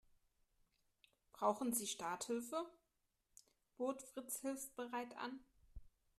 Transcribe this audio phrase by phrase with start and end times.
[1.31, 2.65] "Brauchen Sie Starthilfe?",
[3.77, 5.39] bot Fritz hilfsbereit an.